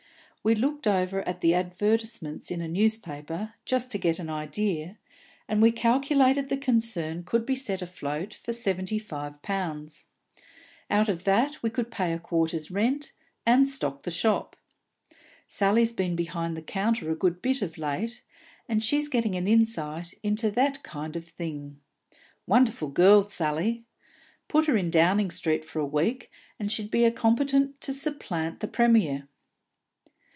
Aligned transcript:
We 0.43 0.55
looked 0.55 0.87
over 0.87 1.23
the 1.39 1.53
advertisements 1.53 2.49
in 2.49 2.61
a 2.61 2.67
newspaper, 2.67 3.53
just 3.63 3.91
to 3.91 3.99
get 3.99 4.17
an 4.17 4.27
idea, 4.31 4.97
and 5.47 5.61
we 5.61 5.71
calculated 5.71 6.49
the 6.49 6.57
concern 6.57 7.23
could 7.23 7.45
be 7.45 7.55
set 7.55 7.83
afloat 7.83 8.33
for 8.33 8.51
seventy 8.51 8.97
five 8.97 9.43
pounds. 9.43 10.07
Out 10.89 11.09
of 11.09 11.25
that 11.25 11.61
we 11.61 11.69
could 11.69 11.91
pay 11.91 12.11
a 12.11 12.17
quarter's 12.17 12.71
rent, 12.71 13.13
and 13.45 13.69
stock 13.69 14.01
the 14.01 14.09
shop. 14.09 14.55
Sally's 15.47 15.91
been 15.91 16.15
behind 16.15 16.57
the 16.57 16.63
counter 16.63 17.11
a 17.11 17.15
good 17.15 17.39
bit 17.43 17.61
of 17.61 17.77
late, 17.77 18.23
and 18.67 18.83
she's 18.83 19.09
getting 19.09 19.35
an 19.35 19.47
insight 19.47 20.11
into 20.23 20.49
that 20.49 20.81
kind 20.81 21.15
of 21.15 21.23
thing. 21.23 21.79
Wonderful 22.47 22.87
girl, 22.87 23.27
Sally! 23.27 23.83
Put 24.47 24.65
her 24.65 24.75
in 24.75 24.89
Downing 24.89 25.29
Street 25.29 25.63
for 25.63 25.77
a 25.77 25.85
week, 25.85 26.31
and 26.59 26.71
she'd 26.71 26.89
be 26.89 27.07
competent 27.11 27.79
to 27.81 27.93
supplant 27.93 28.61
the 28.61 28.67
Premier!" 28.67 29.27